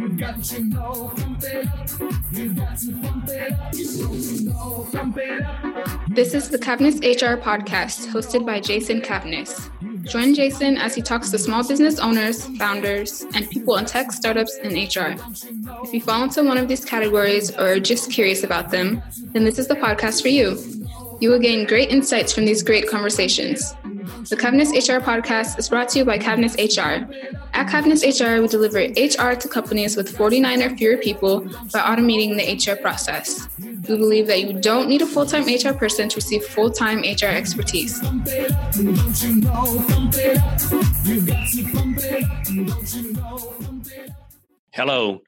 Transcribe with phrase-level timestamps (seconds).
[0.00, 1.88] You've got to know, pump it up.
[2.32, 3.74] You've got to pump it up.
[3.74, 6.00] You know, pump it up.
[6.08, 9.68] This is the Cavness HR podcast, hosted by Jason Cavness.
[10.10, 14.56] Join Jason as he talks to small business owners, founders, and people in tech startups
[14.62, 15.22] and HR.
[15.84, 19.02] If you fall into one of these categories or are just curious about them,
[19.34, 20.58] then this is the podcast for you.
[21.20, 23.74] You will gain great insights from these great conversations.
[24.28, 27.10] The Cavness HR podcast is brought to you by Cavness HR.
[27.54, 31.40] At Cavness HR, we deliver HR to companies with 49 or fewer people
[31.72, 33.48] by automating the HR process.
[33.58, 36.98] We believe that you don't need a full time HR person to receive full time
[36.98, 37.98] HR expertise.
[44.72, 45.22] Hello,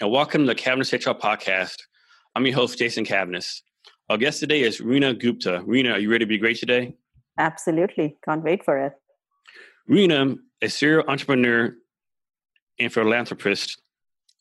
[0.00, 1.76] and welcome to the Cavness HR podcast.
[2.34, 3.60] I'm your host, Jason Cavness.
[4.08, 5.62] Our guest today is Reena Gupta.
[5.66, 6.94] Reena, are you ready to be great today?
[7.38, 8.18] Absolutely.
[8.24, 8.92] Can't wait for it.
[9.88, 11.74] Reena, a serial entrepreneur
[12.78, 13.80] and philanthropist,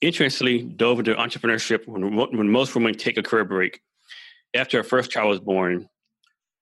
[0.02, 3.80] interestingly dove into entrepreneurship when, when most women take a career break
[4.54, 5.88] after her first child was born.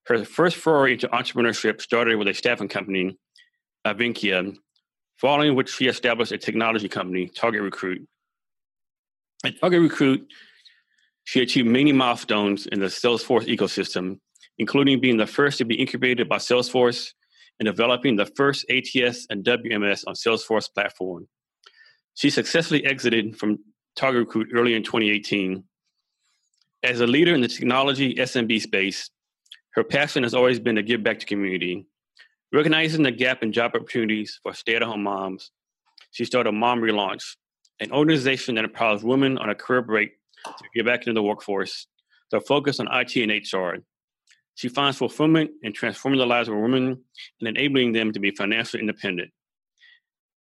[0.05, 3.17] Her first foray into entrepreneurship started with a staffing company,
[3.85, 4.55] Avankia,
[5.17, 8.05] following which she established a technology company, TargetRecruit.
[9.43, 10.25] At TargetRecruit,
[11.23, 14.19] she achieved many milestones in the Salesforce ecosystem,
[14.57, 17.11] including being the first to be incubated by Salesforce
[17.59, 21.27] and developing the first ATS and WMS on Salesforce platform.
[22.15, 23.59] She successfully exited from
[23.97, 25.63] TargetRecruit early in 2018.
[26.83, 29.09] As a leader in the technology SMB space,
[29.71, 31.85] her passion has always been to give back to community.
[32.53, 35.51] Recognizing the gap in job opportunities for stay-at-home moms,
[36.11, 37.35] she started Mom Relaunch,
[37.81, 40.11] an organization that empowers women on a career break
[40.45, 41.87] to get back into the workforce.
[42.31, 43.83] to focus on IT and HR.
[44.55, 47.03] She finds fulfillment in transforming the lives of women
[47.39, 49.31] and enabling them to be financially independent.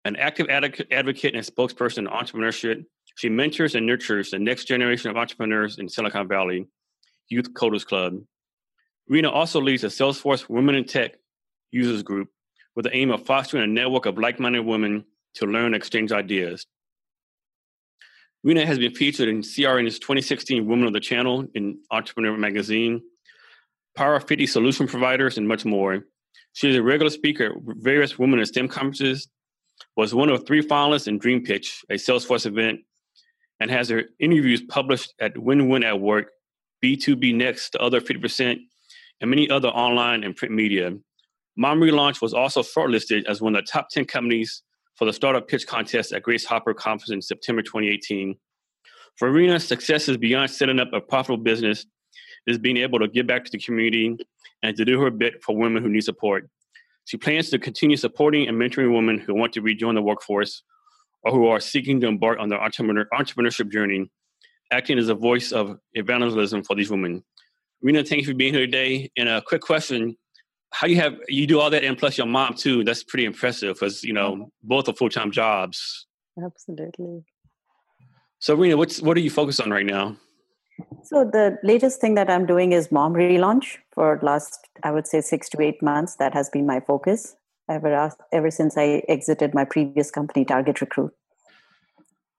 [0.05, 5.09] An active ad- advocate and spokesperson in entrepreneurship, she mentors and nurtures the next generation
[5.09, 6.67] of entrepreneurs in Silicon Valley,
[7.29, 8.19] Youth Coders Club.
[9.11, 11.15] Reena also leads the Salesforce Women in Tech
[11.71, 12.29] Users Group
[12.75, 15.05] with the aim of fostering a network of like minded women
[15.35, 16.67] to learn and exchange ideas.
[18.45, 23.01] Reena has been featured in CRN's 2016 Women of the Channel in Entrepreneur Magazine,
[23.95, 26.05] Power 50 Solution Providers, and much more.
[26.53, 29.27] She is a regular speaker at various Women in STEM conferences,
[29.95, 32.81] was one of three finalists in Dream Pitch, a Salesforce event,
[33.59, 36.31] and has her interviews published at Win Win at Work,
[36.83, 38.57] B2B Next, the other 50%,
[39.21, 40.93] and many other online and print media.
[41.57, 44.61] Mom Relaunch was also shortlisted as one of the top 10 companies
[44.95, 48.35] for the Startup Pitch Contest at Grace Hopper Conference in September 2018.
[49.15, 51.85] For Reena, success is beyond setting up a profitable business,
[52.47, 54.17] is being able to give back to the community
[54.63, 56.49] and to do her bit for women who need support.
[57.05, 60.63] She plans to continue supporting and mentoring women who want to rejoin the workforce
[61.23, 64.09] or who are seeking to embark on their entrepreneur, entrepreneurship journey,
[64.71, 67.23] acting as a voice of evangelism for these women.
[67.83, 69.11] Reena, thank you for being here today.
[69.17, 70.17] And a quick question
[70.75, 73.75] how you have you do all that and plus your mom too that's pretty impressive
[73.75, 76.05] because you know both are full-time jobs
[76.43, 77.23] Absolutely.
[78.39, 80.17] so reena what's what are you focused on right now
[81.03, 85.21] So the latest thing that I'm doing is mom relaunch for last I would say
[85.21, 87.35] 6 to 8 months that has been my focus
[87.69, 91.11] ever ever since I exited my previous company TargetRecruit.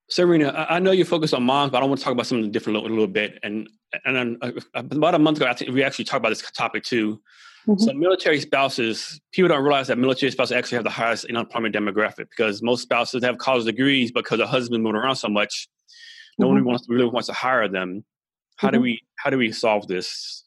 [0.09, 2.53] Serena, i, I know you're focused on moms but i want to talk about something
[2.53, 3.69] different a little, a little bit and
[4.05, 6.85] and then, uh, about a month ago i think we actually talked about this topic
[6.85, 7.21] too
[7.67, 7.81] Mhm.
[7.81, 12.31] so military spouses people don't realize that military spouses actually have the highest unemployment demographic
[12.31, 15.67] because most spouses have college degrees because the husband moved around so much
[16.39, 16.67] no one Mhm.
[16.67, 18.05] wants really wants to hire them
[18.57, 20.45] how do we how do we solve this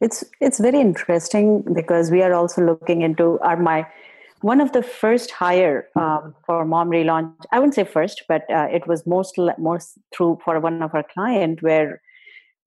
[0.00, 3.86] It's it's very interesting because we are also looking into our my
[4.42, 7.32] one of the first hire um, for mom relaunch.
[7.50, 11.02] I wouldn't say first, but uh, it was most most through for one of our
[11.02, 12.02] client where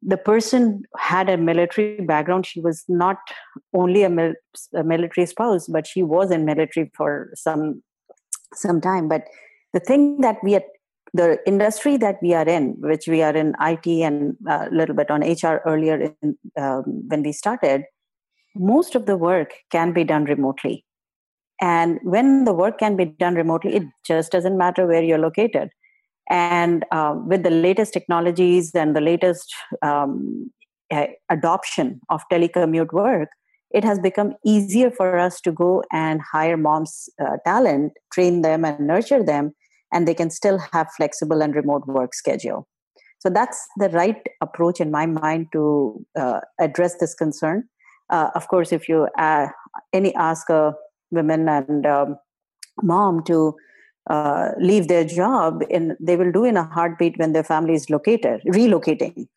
[0.01, 2.45] the person had a military background.
[2.45, 3.17] She was not
[3.73, 4.33] only a, mil-
[4.73, 7.83] a military spouse, but she was in military for some
[8.53, 9.07] some time.
[9.07, 9.25] But
[9.73, 10.63] the thing that we are
[11.13, 15.09] the industry that we are in, which we are in IT and a little bit
[15.09, 17.83] on HR earlier in, um, when we started,
[18.55, 20.85] most of the work can be done remotely.
[21.61, 25.69] And when the work can be done remotely, it just doesn't matter where you're located.
[26.29, 30.51] And uh, with the latest technologies and the latest um,
[30.91, 33.29] uh, adoption of telecommute work,
[33.71, 38.63] it has become easier for us to go and hire moms' uh, talent, train them,
[38.65, 39.53] and nurture them
[39.91, 42.67] and they can still have flexible and remote work schedule.
[43.19, 47.67] So that's the right approach in my mind to uh, address this concern.
[48.09, 49.47] Uh, of course if you uh,
[49.93, 50.73] any ask a
[51.11, 52.17] women and um,
[52.81, 53.55] mom to
[54.09, 57.89] uh, leave their job in they will do in a heartbeat when their family is
[57.89, 59.27] located relocating.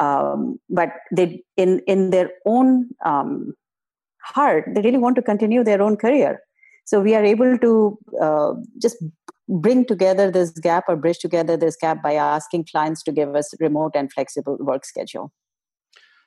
[0.00, 3.54] Um, but they in in their own um,
[4.22, 6.40] heart they really want to continue their own career.
[6.86, 8.96] So we are able to uh, just
[9.48, 13.54] bring together this gap or bridge together this gap by asking clients to give us
[13.60, 15.32] remote and flexible work schedule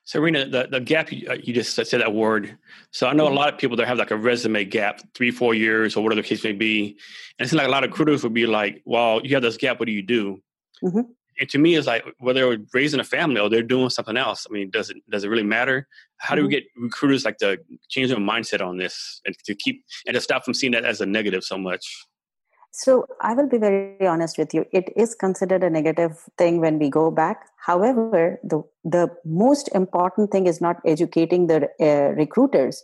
[0.07, 2.57] Serena, the, the gap you, uh, you just said that word.
[2.91, 5.53] So I know a lot of people that have like a resume gap, three, four
[5.53, 6.97] years, or whatever the case may be.
[7.37, 9.81] And it's like a lot of recruiters would be like, "Well, you have this gap.
[9.81, 10.41] What do you do?"
[10.81, 11.01] Mm-hmm.
[11.41, 14.47] And to me, it's like whether they're raising a family or they're doing something else.
[14.49, 15.89] I mean, does it does it really matter?
[16.19, 16.47] How do mm-hmm.
[16.47, 17.59] we get recruiters like to
[17.89, 21.01] change their mindset on this and to keep and to stop from seeing that as
[21.01, 21.85] a negative so much?
[22.77, 24.63] So I will be very honest with you.
[24.71, 27.47] It is considered a negative thing when we go back.
[27.57, 32.83] However, the the most important thing is not educating the uh, recruiters.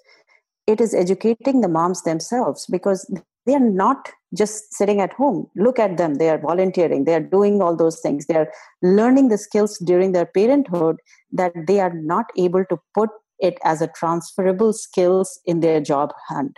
[0.65, 3.05] It is educating the moms themselves because
[3.45, 5.47] they are not just sitting at home.
[5.55, 6.15] Look at them.
[6.15, 7.03] They are volunteering.
[7.03, 8.25] They are doing all those things.
[8.25, 8.51] They are
[8.81, 10.95] learning the skills during their parenthood
[11.33, 16.13] that they are not able to put it as a transferable skills in their job
[16.29, 16.57] hunt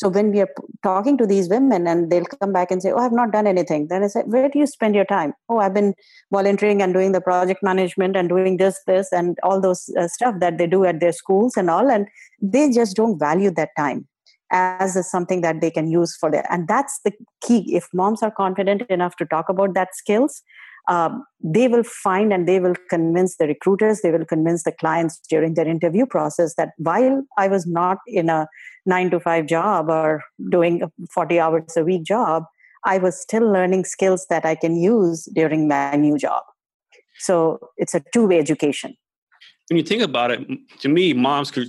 [0.00, 0.48] so when we are
[0.82, 3.88] talking to these women and they'll come back and say, Oh, I've not done anything.
[3.88, 5.34] Then I say, Where do you spend your time?
[5.50, 5.92] Oh, I've been
[6.32, 10.36] volunteering and doing the project management and doing this, this, and all those uh, stuff
[10.40, 11.90] that they do at their schools and all.
[11.90, 12.08] And
[12.40, 14.08] they just don't value that time
[14.50, 16.50] as something that they can use for their.
[16.50, 17.12] And that's the
[17.42, 17.76] key.
[17.76, 20.42] If moms are confident enough to talk about that skills,
[20.90, 25.20] um, they will find and they will convince the recruiters, they will convince the clients
[25.30, 28.48] during their interview process that while I was not in a
[28.84, 32.42] nine to five job or doing a 40 hours a week job,
[32.84, 36.42] I was still learning skills that I can use during my new job.
[37.20, 38.96] So it's a two way education.
[39.68, 40.40] When you think about it,
[40.80, 41.68] to me, moms could,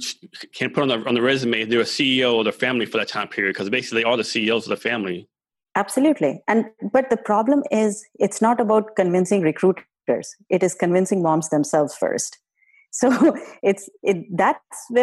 [0.56, 3.07] can put on the, on the resume they're a CEO of their family for that
[3.07, 5.29] time period because basically all the CEOs of the family
[5.75, 6.41] absolutely.
[6.47, 10.35] And but the problem is it's not about convincing recruiters.
[10.50, 12.38] It is convincing moms themselves first.
[12.94, 14.59] So it's it that's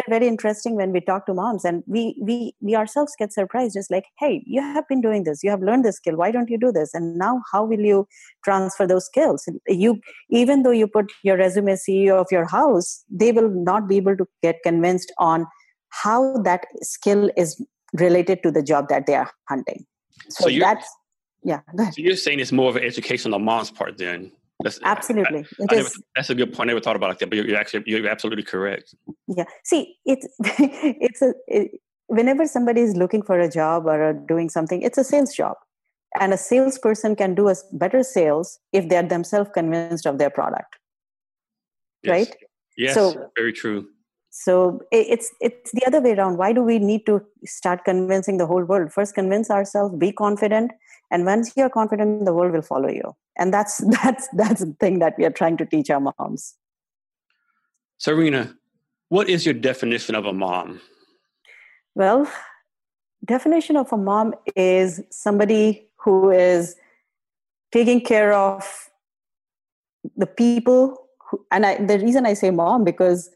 [0.07, 3.89] very, interesting when we talk to moms and we we we ourselves get surprised just
[3.89, 5.43] like hey you have been doing this.
[5.43, 6.15] You have learned this skill.
[6.15, 6.93] Why don't you do this?
[6.93, 8.07] And now how will you
[8.45, 9.49] transfer those skills?
[9.67, 9.99] You
[10.29, 14.15] even though you put your resume ceo of your house they will not be able
[14.17, 15.47] to get convinced on
[15.89, 17.59] how that skill is
[17.93, 19.87] related to the job that they are hunting
[20.29, 20.87] so, so that's
[21.43, 21.61] yeah.
[21.77, 24.31] So you're saying it's more of an education on the mom's part then.
[24.61, 25.45] That's, absolutely.
[25.61, 26.69] I, I never, that's a good point.
[26.69, 28.93] I never thought about it like that, but you're, you're actually you're absolutely correct.
[29.27, 29.45] Yeah.
[29.63, 34.81] See, it's it's a it, whenever somebody is looking for a job or doing something,
[34.81, 35.55] it's a sales job,
[36.19, 40.29] and a salesperson can do a better sales if they are themselves convinced of their
[40.29, 40.75] product.
[42.03, 42.11] Yes.
[42.11, 42.35] Right.
[42.75, 42.95] Yes.
[42.95, 43.87] So very true
[44.29, 46.37] so it's it's the other way around.
[46.37, 48.93] Why do we need to start convincing the whole world?
[48.93, 50.71] First convince ourselves be confident
[51.11, 53.15] and once you're confident the world will follow you.
[53.37, 56.55] And that's that's that's the thing that we are trying to teach our moms.
[57.97, 58.55] Serena
[59.09, 60.79] what is your definition of a mom?
[61.95, 62.31] Well
[63.25, 66.75] definition of a mom is somebody who is
[67.71, 68.89] taking care of
[70.15, 70.97] the people
[71.29, 73.29] who, and I, the reason i say mom because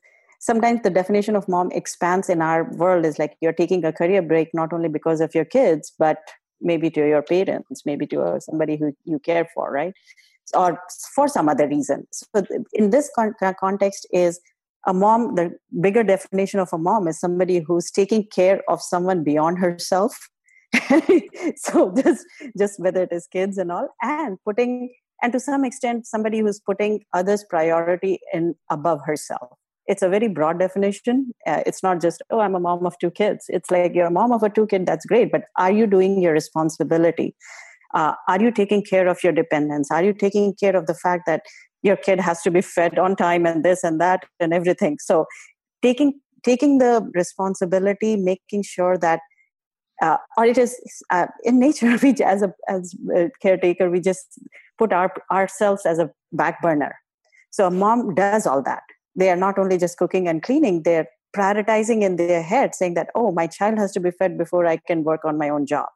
[0.44, 4.22] sometimes the definition of mom expands in our world is like you're taking a career
[4.22, 8.76] break not only because of your kids but maybe to your parents maybe to somebody
[8.76, 9.94] who you care for right?
[10.54, 10.80] Or
[11.16, 12.06] for some other reason.
[12.12, 14.40] So in this con- context is
[14.86, 15.46] a mom the
[15.80, 20.30] bigger definition of a mom is somebody who's taking care of someone beyond herself.
[21.56, 22.26] So just
[22.58, 26.60] just whether it is kids and all and putting and to some extent somebody who's
[26.60, 31.34] putting others priority in above herself it's a very broad definition.
[31.46, 33.46] Uh, it's not just oh i'm a mom of two kids.
[33.50, 36.22] It's like you're a mom of a two kid that's great but are you doing
[36.22, 37.36] your responsibility?
[37.94, 39.92] Uh, are you taking care of your dependents?
[39.92, 41.44] Are you taking care of the fact that
[41.84, 44.98] your kid has to be fed on time and this and that and everything?
[45.00, 45.26] So
[45.82, 49.20] taking taking the responsibility making sure that
[50.02, 50.78] uh, or it is
[51.10, 54.40] uh, in nature we as a as a caretaker we just
[54.78, 56.96] put our ourselves as a back burner.
[57.52, 58.82] So a mom does all that
[59.16, 63.10] they are not only just cooking and cleaning they're prioritizing in their head saying that
[63.16, 65.88] oh my child has to be fed before i can work on my own job.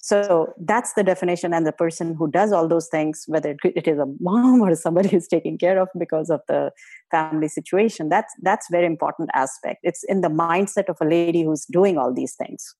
[0.00, 3.98] So that's the definition and the person who does all those things whether it is
[3.98, 6.70] a mom or somebody who's taking care of because of the
[7.10, 9.80] family situation that's that's very important aspect.
[9.82, 12.74] It's in the mindset of a lady who's doing all these things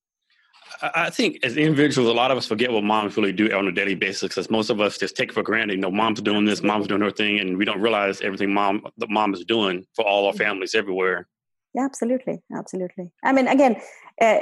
[0.82, 3.72] I think as individuals, a lot of us forget what moms really do on a
[3.72, 6.62] daily basis because most of us just take for granted, you know, mom's doing this,
[6.62, 10.04] mom's doing her thing, and we don't realize everything mom the mom is doing for
[10.06, 11.26] all our families everywhere.
[11.74, 13.10] Yeah, absolutely, absolutely.
[13.24, 13.80] I mean, again,
[14.20, 14.40] uh,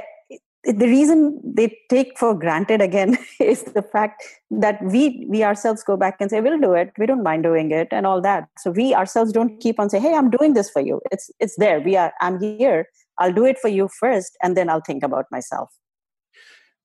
[0.65, 5.97] the reason they take for granted again is the fact that we we ourselves go
[5.97, 6.93] back and say we'll do it.
[6.99, 8.49] We don't mind doing it and all that.
[8.59, 11.01] So we ourselves don't keep on saying hey i'm doing this for you.
[11.13, 11.81] It's it's there.
[11.81, 12.89] We are i'm here.
[13.19, 15.71] I'll do it for you first and then i'll think about myself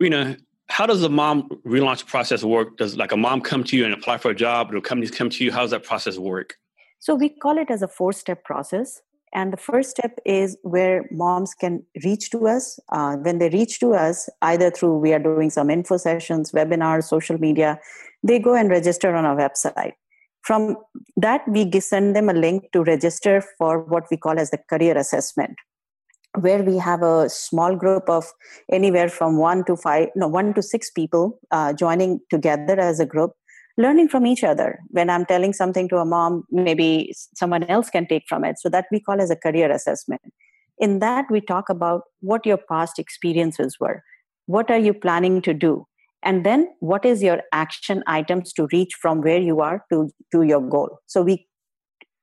[0.01, 2.77] Reena, how does the mom relaunch process work?
[2.77, 4.72] Does like a mom come to you and apply for a job?
[4.72, 5.51] Do companies come to you?
[5.51, 6.55] How does that process work?
[7.00, 9.01] So we call it as a four step process.
[9.34, 12.79] And the first step is where moms can reach to us.
[12.91, 17.03] Uh, when they reach to us, either through we are doing some info sessions, webinars,
[17.03, 17.79] social media,
[18.24, 19.93] they go and register on our website.
[20.41, 20.75] From
[21.15, 24.98] that, we send them a link to register for what we call as the career
[24.98, 25.55] assessment,
[26.39, 28.31] where we have a small group of
[28.71, 33.05] anywhere from one to five, no, one to six people uh, joining together as a
[33.05, 33.33] group
[33.77, 34.79] learning from each other.
[34.89, 38.59] When i'm telling something to a mom maybe someone else can take from it.
[38.59, 40.21] So that we call as a career assessment.
[40.77, 44.03] In that we talk about what your past experiences were.
[44.47, 45.85] What are you planning to do?
[46.23, 50.43] And then what is your action items to reach from where you are to to
[50.43, 51.00] your goal?
[51.07, 51.47] So we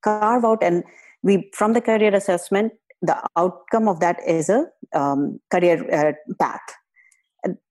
[0.03, 0.85] carve out and
[1.23, 6.61] we from the career assessment the outcome of that is a um, career uh, path.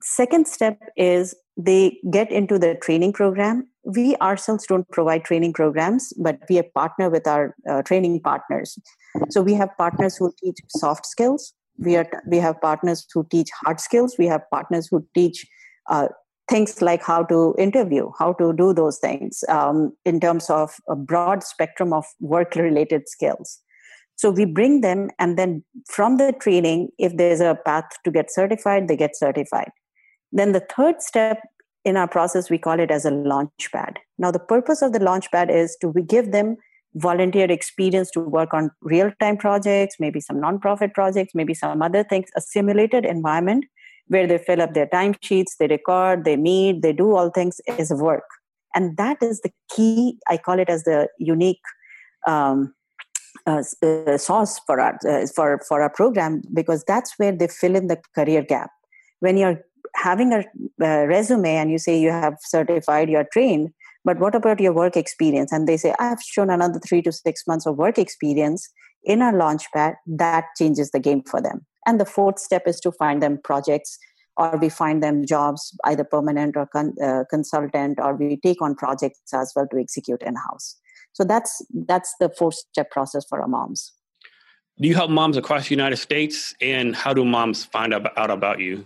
[0.02, 3.68] Second step is they get into the training program.
[3.84, 8.78] We ourselves don't provide training programs but we are partner with our uh, training partners.
[9.30, 11.54] So we have partners who teach soft skills.
[11.80, 14.16] We are we have partners who teach hard skills.
[14.18, 15.46] We have partners who teach
[15.90, 16.08] uh,
[16.50, 20.96] things like how to interview how to do those things um, in terms of a
[20.96, 23.60] broad spectrum of work related skills
[24.18, 28.34] so we bring them, and then from the training, if there's a path to get
[28.34, 29.70] certified, they get certified.
[30.32, 31.40] Then the third step
[31.86, 34.00] in our process, we call it as a launch pad.
[34.18, 36.58] Now, the purpose of the launch pad is to give them
[36.96, 42.04] volunteer experience to work on real time projects, maybe some nonprofit projects, maybe some other
[42.04, 43.66] things, a simulated environment
[44.08, 47.92] where they fill up their timesheets, they record, they meet, they do all things as
[47.92, 48.24] work.
[48.74, 51.62] And that is the key, I call it as the unique
[52.26, 52.74] um,
[53.46, 57.76] uh, uh, source for our uh, for for our program because that's where they fill
[57.76, 58.72] in the career gap.
[59.20, 59.62] When you're
[59.96, 60.44] having a
[60.80, 63.70] resume and you say you have certified, you're trained,
[64.06, 65.52] but what about your work experience?
[65.52, 68.70] And they say I've shown another three to six months of work experience
[69.04, 69.96] in our launchpad.
[70.06, 71.66] That changes the game for them.
[71.86, 73.98] And the fourth step is to find them projects
[74.36, 78.76] or we find them jobs either permanent or con- uh, consultant or we take on
[78.76, 80.78] projects as well to execute in house
[81.18, 83.92] so that's that's the four step process for our moms.
[84.80, 86.54] Do you help moms across the united states?
[86.62, 88.86] And how do moms find out about you?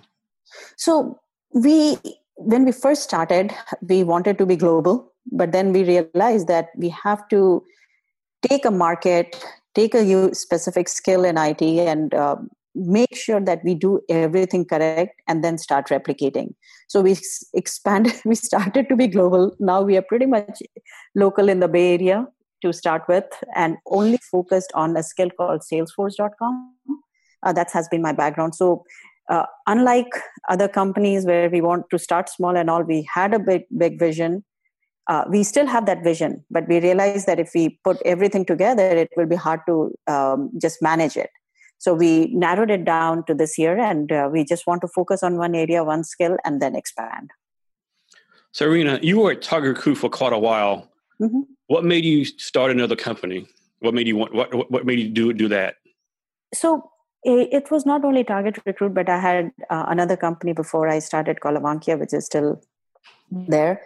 [0.78, 1.20] So
[1.54, 1.98] we
[2.36, 6.88] when we first started we wanted to be global but then we realized that we
[6.90, 7.64] have to
[8.50, 9.36] take a market
[9.76, 12.38] take a specific skill in it and uh,
[12.76, 16.54] make sure that we do everything correct and then start replicating.
[16.88, 17.18] So we
[17.54, 19.56] expanded we started to be global.
[19.60, 20.62] Now we are pretty much
[21.16, 22.28] local in the bay area
[22.62, 23.26] to start with
[23.56, 26.76] and only focused on a skill called salesforce.com
[27.44, 28.56] uh, that has been my background.
[28.56, 28.84] So
[29.30, 30.12] uh, unlike
[30.50, 34.00] other companies where we want to start small and all we had a big big
[34.00, 34.44] vision.
[35.08, 38.88] Uh, we still have that vision but we realize that if we put everything together
[38.88, 41.32] it will be hard to um, just manage it
[41.82, 45.24] so we narrowed it down to this year, and uh, we just want to focus
[45.24, 47.32] on one area, one skill, and then expand.
[48.52, 50.88] Serena, you were at TargetRecruit for quite a while.
[51.20, 51.40] Mm-hmm.
[51.66, 53.48] What made you start another company?
[53.80, 54.32] What made you want?
[54.36, 55.78] What What made you do do that?
[56.54, 56.92] So
[57.24, 61.58] it was not only TargetRecruit, but I had uh, another company before I started called
[61.58, 62.62] Avankia, which is still
[63.32, 63.82] there.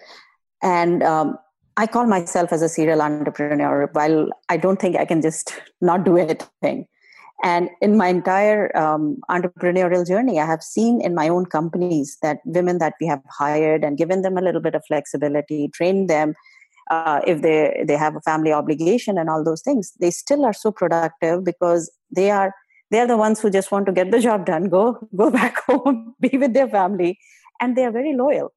[0.62, 1.38] And um,
[1.78, 3.90] I call myself as a serial entrepreneur.
[3.94, 6.88] While I don't think I can just not do anything,
[7.46, 12.40] and in my entire um, entrepreneurial journey, I have seen in my own companies that
[12.44, 16.34] women that we have hired and given them a little bit of flexibility, trained them.
[16.90, 20.54] Uh, if they they have a family obligation and all those things, they still are
[20.54, 22.52] so productive because they are
[22.90, 25.62] they are the ones who just want to get the job done, go go back
[25.68, 27.20] home, be with their family,
[27.62, 28.54] and they are very loyal.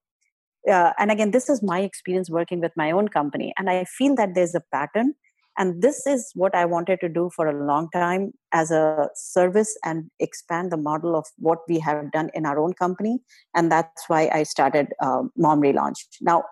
[0.66, 4.14] Uh, and again, this is my experience working with my own company, and I feel
[4.16, 5.14] that there's a pattern
[5.58, 9.76] and this is what I wanted to do for a long time as a service
[9.84, 13.18] and expand the model of what we have done in our own company.
[13.56, 16.06] And that's why I started uh, Mom Relaunch.
[16.20, 16.44] Now,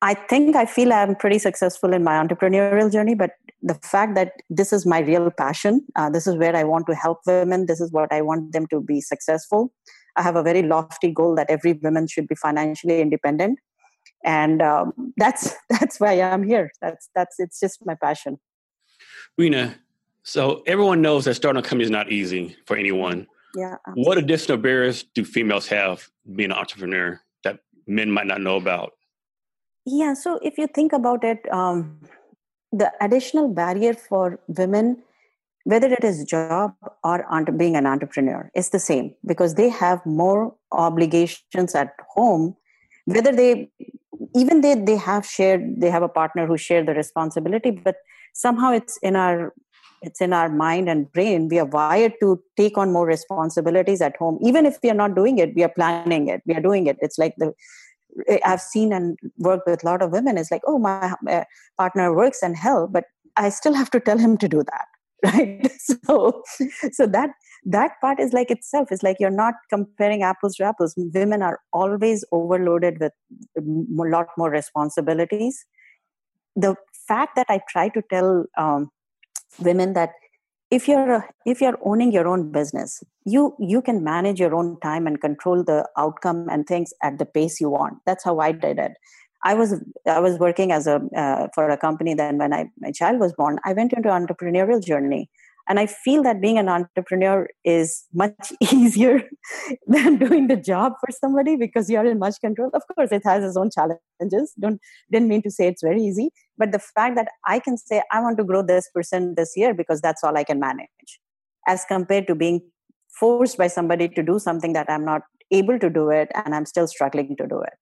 [0.00, 4.32] I think I feel I'm pretty successful in my entrepreneurial journey, but the fact that
[4.48, 7.80] this is my real passion, uh, this is where I want to help women, this
[7.80, 9.72] is what I want them to be successful.
[10.16, 13.58] I have a very lofty goal that every woman should be financially independent
[14.24, 18.38] and um, that's that's why i'm here that's that's it's just my passion
[19.40, 19.74] reena
[20.22, 23.76] so everyone knows that starting a company is not easy for anyone yeah.
[23.94, 28.92] What additional barriers do females have being an entrepreneur that men might not know about?
[29.86, 32.00] Yeah, so if you think about it, um,
[32.72, 35.02] the additional barrier for women,
[35.64, 37.24] whether it is job or
[37.56, 42.54] being an entrepreneur, is the same because they have more obligations at home.
[43.06, 43.70] Whether they,
[44.34, 47.96] even they, they have shared, they have a partner who share the responsibility, but
[48.34, 49.52] somehow it's in our
[50.00, 51.48] it's in our mind and brain.
[51.48, 54.38] We are wired to take on more responsibilities at home.
[54.40, 56.40] Even if we are not doing it we are planning it.
[56.46, 56.98] We are doing it.
[57.00, 57.52] It's like the
[58.44, 60.38] i've seen and worked with a lot of women.
[60.38, 61.44] It's like oh my, my
[61.76, 63.04] partner works and hell but
[63.36, 64.86] i still have to tell him to do that
[65.24, 65.70] right?
[66.06, 66.42] So
[66.92, 67.30] so that
[67.68, 70.94] that part is like itself is like you're not comparing apples to apples.
[70.96, 73.12] Women are always overloaded with
[73.56, 75.66] a lot more responsibilities.
[76.56, 76.74] The
[77.06, 78.90] fact that i try to tell um,
[79.58, 80.10] women that
[80.70, 85.06] if you're if you're owning your own business you you can manage your own time
[85.06, 87.98] and control the outcome and things at the pace you want.
[88.04, 88.92] That's how i did it.
[89.44, 89.74] I was
[90.06, 93.32] i was working as a uh, for a company then when i my child was
[93.32, 95.30] born i went into an entrepreneurial journey
[95.68, 99.22] and i feel that being an entrepreneur is much easier
[99.86, 102.70] than doing the job for somebody because you're in much control.
[102.74, 104.54] Of course it has its own challenges.
[104.60, 108.02] Don't didn't mean to say it's very easy but the fact that i can say
[108.12, 111.18] i want to grow this percent this year because that's all i can manage
[111.66, 112.60] as compared to being
[113.20, 116.66] forced by somebody to do something that i'm not able to do it and i'm
[116.66, 117.78] still struggling to do it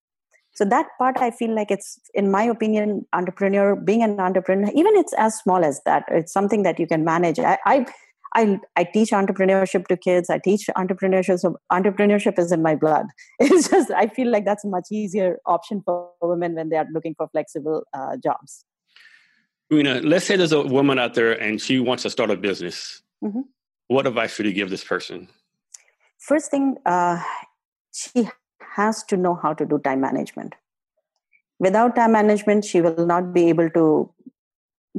[0.56, 4.96] so that part i feel like it's in my opinion entrepreneur being an entrepreneur even
[4.96, 7.86] it's as small as that it's something that you can manage i i
[8.34, 10.28] I, I teach entrepreneurship to kids.
[10.28, 11.38] I teach entrepreneurship.
[11.38, 13.06] So entrepreneurship is in my blood.
[13.40, 16.86] It's just I feel like that's a much easier option for women when they are
[16.92, 18.64] looking for flexible uh, jobs.
[19.72, 23.02] Reena, let's say there's a woman out there and she wants to start a business.
[23.24, 23.40] Mm-hmm.
[23.88, 25.28] What advice would you give this person?
[26.18, 27.22] First thing, uh,
[27.92, 28.28] she
[28.76, 30.54] has to know how to do time management.
[31.58, 34.12] Without time management, she will not be able to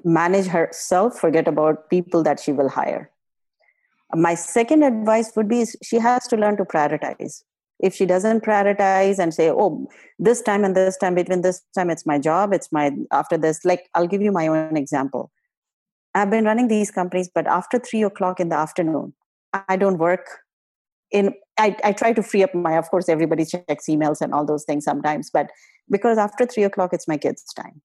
[0.03, 3.11] manage herself, forget about people that she will hire.
[4.13, 7.43] My second advice would be she has to learn to prioritize.
[7.79, 11.91] If she doesn't prioritize and say, oh, this time and this time, between this time,
[11.91, 15.31] it's my job, it's my, after this, like, I'll give you my own example.
[16.15, 19.13] I've been running these companies, but after three o'clock in the afternoon,
[19.53, 20.25] I don't work
[21.11, 24.45] in I, I try to free up my of course everybody checks emails and all
[24.45, 25.49] those things sometimes but
[25.89, 27.81] because after three o'clock it's my kids time.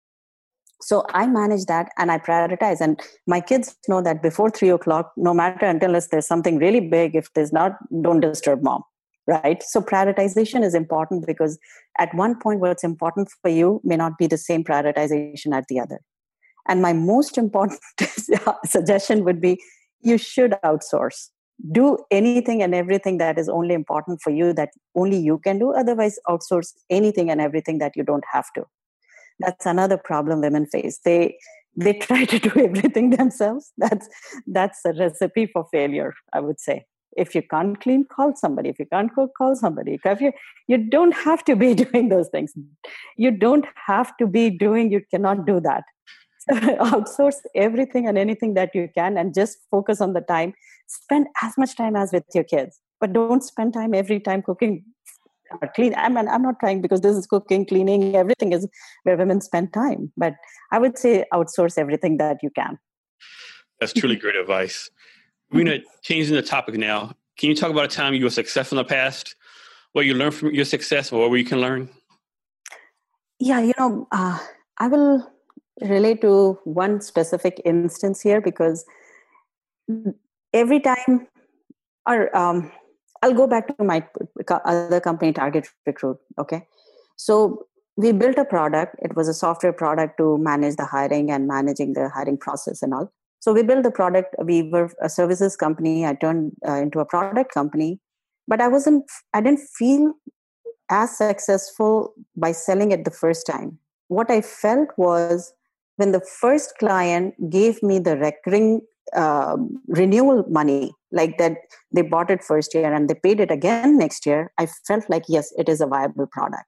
[0.80, 2.80] So i manage that and i prioritize.
[2.80, 7.14] And my kids know that before three o'clock no matter until there's something really big
[7.14, 8.82] if there's not don't disturb mom
[9.26, 9.62] right?
[9.62, 11.58] So prioritization is important because
[11.98, 15.78] at one point what's important for you may not be the same prioritization at the
[15.80, 16.00] other.
[16.68, 17.80] And my most important
[18.64, 19.60] suggestion would be
[20.00, 21.28] you should outsource
[21.70, 25.72] do anything and everything that is only important for you that only you can do.
[25.72, 28.64] Otherwise outsource anything and everything that you don't have to.
[29.38, 31.00] That's another problem women face.
[31.04, 31.36] They
[31.76, 33.72] they try to do everything themselves.
[33.78, 34.08] That's
[34.46, 36.86] that's a recipe for failure i would say.
[37.14, 38.70] If you can't clean call somebody.
[38.70, 39.98] If you can't cook call somebody.
[40.02, 40.32] If you
[40.66, 42.54] you don't have to be doing those things.
[43.16, 45.84] You don't have to be doing you cannot do that.
[46.50, 50.54] Outsource everything and anything that you can and just focus on the time
[50.92, 54.84] spend as much time as with your kids but don't spend time every time cooking
[55.60, 58.66] or clean i mean i'm not trying because this is cooking cleaning everything is
[59.04, 60.34] where women spend time but
[60.70, 62.78] i would say outsource everything that you can.
[63.80, 64.90] That's truly great advice.
[65.50, 68.30] We're going to change the topic now can you talk about a time you were
[68.30, 69.36] successful in the past?
[69.92, 71.88] What you learned from your success or where you can learn?
[73.38, 74.38] Yeah you know uh,
[74.78, 75.28] i will
[75.80, 78.84] relate to one specific instance here because
[80.52, 81.26] every time
[82.08, 82.70] or um,
[83.22, 84.04] i'll go back to my
[84.64, 86.66] other company target recruit okay?
[87.16, 88.96] So we built a product.
[89.00, 92.94] It was a software product to manage the hiring and managing the hiring process and
[92.94, 93.12] all.
[93.40, 94.34] So we built the product.
[94.42, 96.06] We were a services company.
[96.06, 98.00] I turned uh, into a product company.
[98.48, 100.14] But i wasn't i didn't feel
[100.90, 103.78] as successful by selling it the first time.
[104.08, 105.52] What i felt was
[105.96, 108.80] when the first client gave me the recurring
[109.14, 111.56] uh, renewal money like that
[111.92, 115.24] they bought it first year and they paid it again next year i felt like
[115.28, 116.66] yes it is a viable product.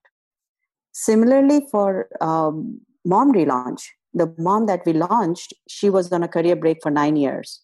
[0.92, 6.56] Similarly for um, mom relaunch the mom that we launched she was on a career
[6.56, 7.60] break for nine years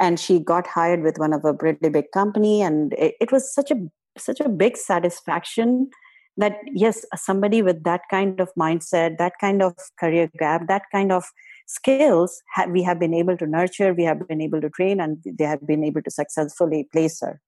[0.00, 3.52] and she got hired with one of a pretty big company and it, it was
[3.52, 3.76] such a
[4.16, 5.90] such a big satisfaction
[6.36, 11.12] that yes somebody with that kind of mindset that kind of career gap that kind
[11.12, 11.24] of
[11.66, 15.44] skills we have been able to nurture we have been able to train and they
[15.44, 17.40] have been able to successfully place her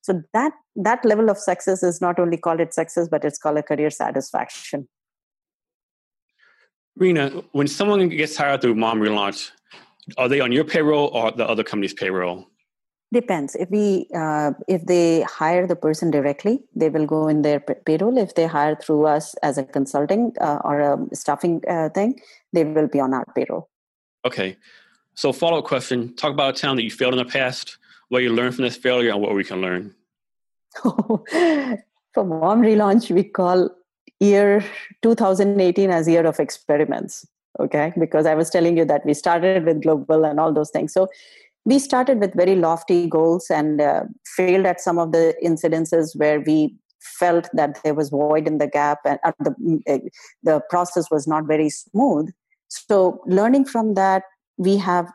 [0.00, 3.58] so that that level of success is not only called it success but it's called
[3.58, 4.88] a career satisfaction
[6.98, 9.52] Reena, when someone gets hired through Mom Relaunch,
[10.16, 12.46] are they on your payroll or the other company's payroll?
[13.10, 13.54] Depends.
[13.54, 18.18] If we uh, if they hire the person directly, they will go in their payroll.
[18.18, 22.20] If they hire through us as a consulting uh, or a staffing uh, thing,
[22.52, 23.70] they will be on our payroll.
[24.26, 24.58] Okay.
[25.14, 27.78] So follow up question: Talk about a time that you failed in the past,
[28.10, 29.94] what you learned from this failure, and what we can learn.
[32.14, 33.70] For mom relaunch, we call
[34.20, 34.64] year
[35.02, 37.26] 2018 as year of experiments
[37.60, 40.92] okay because i was telling you that we started with global and all those things
[40.92, 41.08] so
[41.68, 44.04] we started with very lofty goals and uh,
[44.36, 46.74] failed at some of the incidences where we
[47.18, 49.98] felt that there was void in the gap and uh, the, uh,
[50.42, 52.30] the process was not very smooth.
[52.68, 54.22] So learning from that
[54.56, 55.06] we have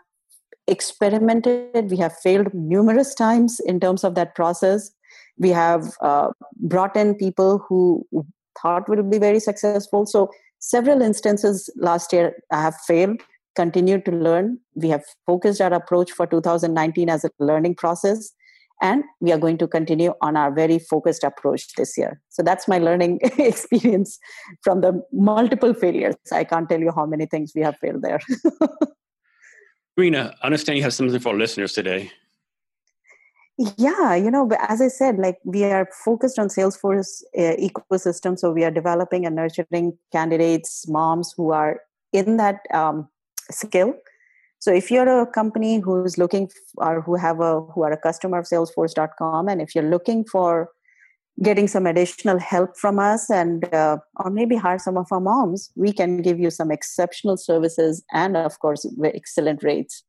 [0.67, 4.91] experimented we have failed numerous times in terms of that process.
[5.37, 8.05] We have uh, brought in people who
[8.61, 10.05] thought would be very successful.
[10.05, 13.21] So several instances last year i have failed,
[13.55, 14.59] continued to learn.
[14.75, 18.33] We have focused our approach for 2019 as a learning process.
[18.81, 22.19] And we are going to continue on our very focused approach this year.
[22.29, 24.19] So that's my learning experience
[24.61, 26.15] from the multiple failures.
[26.31, 28.19] I can't tell you how many things we have failed there.
[29.99, 32.11] Reena, I understand you have something for our listeners today
[33.77, 38.51] yeah you know as i said like we are focused on salesforce uh, ecosystem so
[38.51, 41.79] we are developing and nurturing candidates moms who are
[42.11, 43.07] in that um,
[43.51, 43.93] skill.
[44.63, 48.39] So if you're a company who's looking or who have a who are a customer
[48.39, 50.69] of salesforce.com and if you're looking for
[51.41, 55.69] getting some additional help from us and uh, or maybe hire some of our moms
[55.75, 60.03] we can give you some exceptional services and of course excellent rates.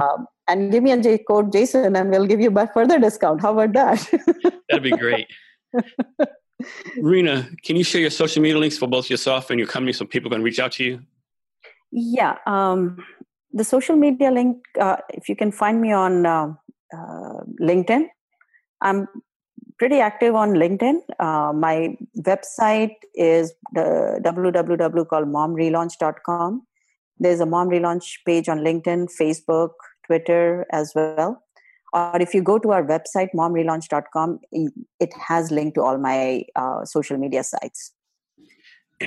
[0.00, 3.40] Um, and give me a J code jason and we'll give you a further discount.
[3.40, 4.60] How about that?
[4.68, 5.28] That'd be great.
[6.98, 10.04] Reena can you share your social media links for both yourself and your company so
[10.04, 11.02] people can reach out to you
[11.92, 12.96] yeah um,
[13.52, 16.48] the social media link uh, if you can find me on uh,
[16.94, 18.08] uh linkedin
[18.80, 19.06] i'm
[19.82, 21.00] pretty active on LinkedIn.
[21.18, 26.62] Uh, my website is the www called momrelaunch.com.
[27.18, 29.70] There's a mom relaunch page on LinkedIn, Facebook,
[30.06, 31.42] Twitter as well.
[31.92, 34.38] Or if you go to our website, momrelaunch.com,
[35.00, 37.92] it has linked to all my uh, social media sites.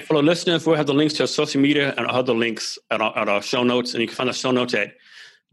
[0.09, 3.17] The listeners, we'll have the links to our social media and other links at our,
[3.17, 3.93] at our show notes.
[3.93, 4.93] And you can find the show notes at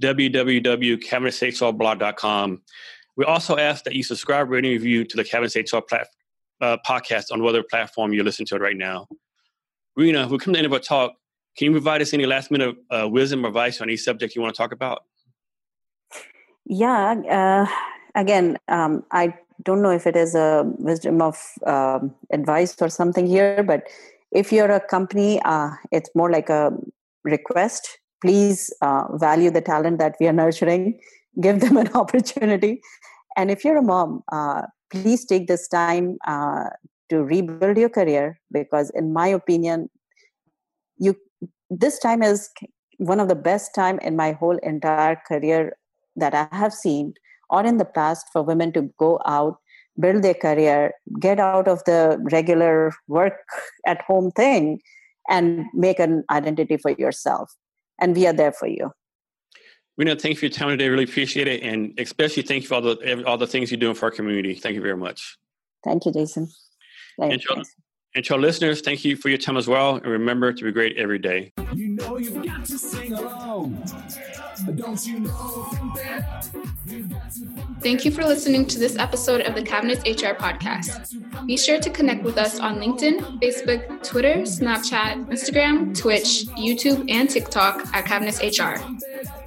[0.02, 2.62] www.cavnesshrblog.com.
[3.16, 6.08] We also ask that you subscribe, rate, and review to the Cavness HR plat-
[6.60, 9.06] uh, podcast on whatever platform you're listening to it right now.
[9.98, 11.12] Reena, we come to the end of our talk.
[11.56, 14.40] Can you provide us any last minute uh, wisdom or advice on any subject you
[14.40, 15.04] want to talk about?
[16.64, 17.14] Yeah.
[17.30, 17.66] Uh,
[18.14, 23.26] again, um, I don't know if it is a wisdom of um, advice or something
[23.26, 23.86] here, but
[24.32, 26.72] if you're a company, uh, it's more like a
[27.24, 27.98] request.
[28.20, 30.98] Please uh, value the talent that we are nurturing
[31.40, 32.80] give them an opportunity
[33.36, 36.64] and if you're a mom uh, please take this time uh,
[37.08, 39.88] to rebuild your career because in my opinion
[40.98, 41.16] you
[41.70, 42.50] this time is
[42.98, 45.76] one of the best time in my whole entire career
[46.16, 47.14] that i have seen
[47.50, 49.56] or in the past for women to go out
[49.98, 53.34] build their career get out of the regular work
[53.86, 54.80] at home thing
[55.28, 57.52] and make an identity for yourself
[58.00, 58.90] and we are there for you
[60.00, 60.88] Reena, thank you for your time today.
[60.88, 63.94] Really appreciate it, and especially thank you for all the all the things you're doing
[63.94, 64.54] for our community.
[64.54, 65.36] Thank you very much.
[65.84, 66.48] Thank you, Jason.
[67.18, 67.64] Thank and, to,
[68.14, 69.96] and to our listeners, thank you for your time as well.
[69.96, 71.52] And remember to be great every day.
[71.74, 73.84] You know you've got to sing along.
[74.74, 75.68] Don't you know
[77.82, 81.46] Thank you for listening to this episode of the Cavness HR podcast.
[81.46, 87.28] Be sure to connect with us on LinkedIn, Facebook, Twitter, Snapchat, Instagram, Twitch, YouTube, and
[87.28, 88.80] TikTok at Cavness HR.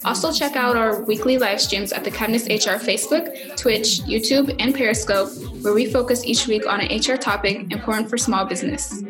[0.03, 4.75] Also, check out our weekly live streams at the Cavness HR Facebook, Twitch, YouTube, and
[4.75, 5.29] Periscope,
[5.63, 9.01] where we focus each week on an HR topic important for small business.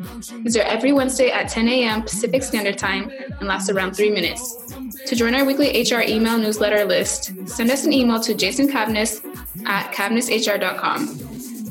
[0.43, 2.03] These are every Wednesday at 10 a.m.
[2.03, 4.64] Pacific Standard Time and last around three minutes.
[5.08, 9.24] To join our weekly HR email newsletter list, send us an email to Jason Cavness
[9.65, 11.08] at cavnesshr.com.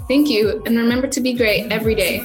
[0.06, 2.20] Thank you, and remember to be great every day.